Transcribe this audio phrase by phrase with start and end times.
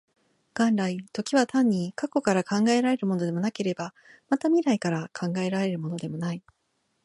[0.55, 3.93] 元来、時は単に過去から考えられるものでもなければ、
[4.29, 6.41] また未来から考えられるものでもない。